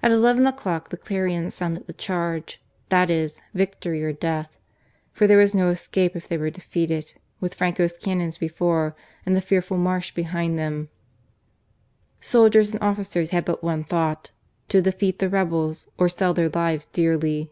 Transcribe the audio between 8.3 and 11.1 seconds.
before and the fearful marsh behind them.